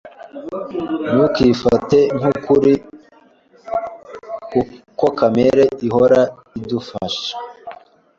Ntukifate 1.11 1.99
nk'ukuri 2.17 2.73
ko 4.99 5.07
kamere 5.17 5.63
ihora 5.87 6.21
idufasha. 6.59 7.31